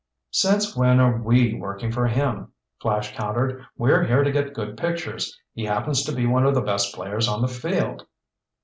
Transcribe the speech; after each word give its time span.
"Since 0.31 0.75
when 0.75 0.99
are 0.99 1.21
we 1.21 1.53
working 1.53 1.91
for 1.91 2.07
him?" 2.07 2.51
Flash 2.81 3.13
countered. 3.15 3.63
"We're 3.77 4.03
here 4.05 4.23
to 4.23 4.31
get 4.31 4.55
good 4.55 4.75
pictures. 4.75 5.37
He 5.53 5.65
happens 5.65 6.01
to 6.05 6.11
be 6.11 6.25
one 6.25 6.43
of 6.47 6.55
the 6.55 6.61
best 6.61 6.95
players 6.95 7.27
on 7.27 7.43
the 7.43 7.47
field." 7.47 8.07